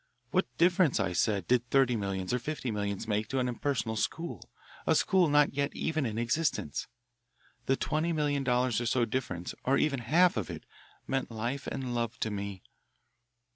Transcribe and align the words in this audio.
What 0.31 0.47
difference, 0.57 0.99
I 0.99 1.13
said, 1.13 1.47
did 1.47 1.69
thirty 1.69 1.95
millions 1.95 2.33
or 2.33 2.39
fifty 2.39 2.71
millions 2.71 3.07
make 3.07 3.27
to 3.27 3.37
an 3.37 3.47
impersonal 3.47 3.95
school, 3.95 4.49
a 4.87 4.95
school 4.95 5.29
not 5.29 5.53
yet 5.53 5.75
even 5.75 6.07
in 6.07 6.17
existence? 6.17 6.87
The 7.67 7.75
twenty 7.75 8.11
million 8.11 8.43
dollars 8.43 8.81
or 8.81 8.87
so 8.87 9.05
difference, 9.05 9.53
or 9.63 9.77
even 9.77 9.99
half 9.99 10.37
of 10.37 10.49
it, 10.49 10.63
meant 11.05 11.29
life 11.29 11.67
and 11.67 11.93
love 11.93 12.19
to 12.21 12.31
me. 12.31 12.63